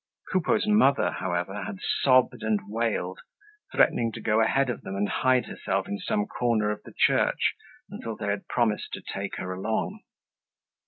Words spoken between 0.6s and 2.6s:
mother, however, had sobbed and